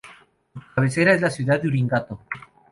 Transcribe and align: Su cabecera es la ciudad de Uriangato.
Su 0.51 0.59
cabecera 0.73 1.13
es 1.13 1.21
la 1.21 1.29
ciudad 1.29 1.61
de 1.61 1.67
Uriangato. 1.67 2.21